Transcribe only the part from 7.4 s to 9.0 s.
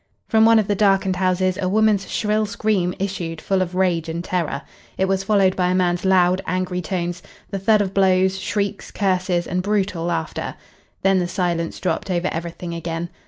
the thud of blows, shrieks,